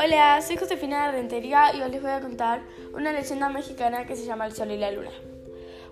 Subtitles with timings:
[0.00, 2.62] Hola, soy Josefina de Rentería y hoy les voy a contar
[2.92, 5.12] una leyenda mexicana que se llama El Sol y la Luna.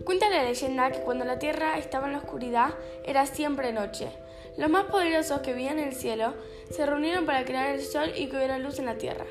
[0.05, 4.09] Cuenta la leyenda que cuando la Tierra estaba en la oscuridad era siempre noche.
[4.57, 6.35] Los más poderosos que vivían en el cielo
[6.71, 9.27] se reunieron para crear el Sol y que hubiera luz en la Tierra.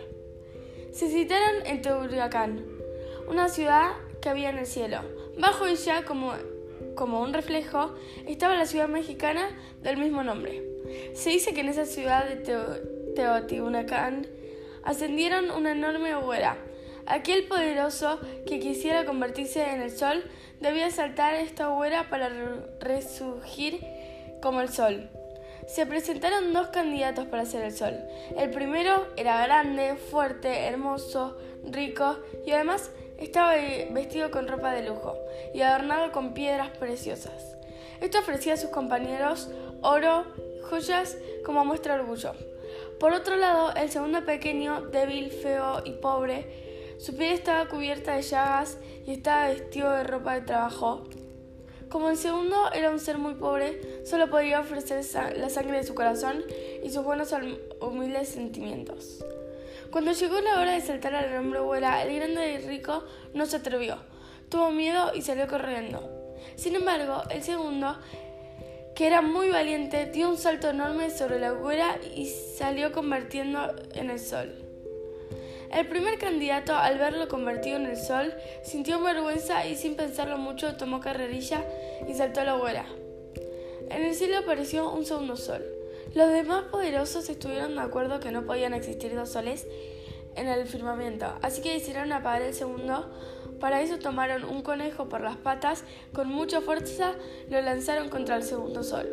[0.93, 2.65] Se citaron en Teotihuacán,
[3.27, 3.91] una ciudad
[4.21, 5.01] que había en el cielo.
[5.37, 6.33] Bajo ella, como,
[6.95, 7.93] como un reflejo,
[8.27, 9.49] estaba la ciudad mexicana
[9.83, 10.63] del mismo nombre.
[11.13, 12.37] Se dice que en esa ciudad de
[13.15, 14.27] Teotihuacán
[14.83, 16.57] ascendieron una enorme hoguera.
[17.07, 20.23] Aquel poderoso que quisiera convertirse en el sol
[20.59, 22.29] debía saltar esta hoguera para
[22.79, 23.79] resurgir
[24.41, 25.09] como el sol.
[25.67, 27.99] Se presentaron dos candidatos para ser el sol.
[28.37, 33.53] El primero era grande, fuerte, hermoso, rico y además estaba
[33.91, 35.17] vestido con ropa de lujo
[35.53, 37.55] y adornado con piedras preciosas.
[38.01, 39.49] Esto ofrecía a sus compañeros
[39.81, 40.25] oro,
[40.69, 42.33] joyas como muestra orgullo.
[42.99, 48.21] Por otro lado, el segundo pequeño, débil, feo y pobre, su piel estaba cubierta de
[48.21, 51.03] llagas y estaba vestido de ropa de trabajo.
[51.89, 55.05] Como el segundo era un ser muy pobre, solo podía ofrecer
[55.37, 56.43] la sangre de su corazón
[56.83, 57.33] y sus buenos
[57.79, 59.23] humildes sentimientos.
[59.91, 63.57] Cuando llegó la hora de saltar a la abuela, el grande y rico no se
[63.57, 63.97] atrevió.
[64.49, 66.35] Tuvo miedo y salió corriendo.
[66.55, 67.97] Sin embargo, el segundo
[68.95, 74.09] que era muy valiente, dio un salto enorme sobre la hoguera y salió convirtiendo en
[74.09, 74.55] el sol.
[75.73, 80.77] El primer candidato, al verlo convertido en el sol, sintió vergüenza y sin pensarlo mucho
[80.77, 81.61] tomó carrerilla
[82.07, 82.85] y saltó a la hoguera.
[83.89, 85.74] En el cielo apareció un segundo sol.
[86.13, 89.67] Los demás poderosos estuvieron de acuerdo que no podían existir dos soles
[90.35, 93.09] en el firmamento, así que decidieron apagar el segundo
[93.59, 95.83] para eso tomaron un conejo por las patas,
[96.13, 97.13] con mucha fuerza
[97.49, 99.07] lo lanzaron contra el segundo sol.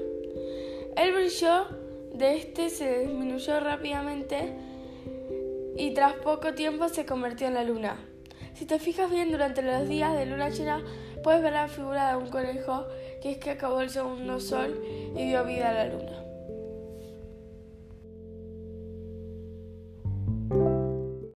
[0.97, 1.67] El brillo
[2.13, 4.53] de este se disminuyó rápidamente
[5.77, 7.97] y tras poco tiempo se convirtió en la luna.
[8.55, 10.83] Si te fijas bien durante los días de luna llena,
[11.23, 12.87] puedes ver la figura de un conejo
[13.23, 14.85] que es que acabó el segundo sol
[15.17, 16.32] y dio vida a la luna.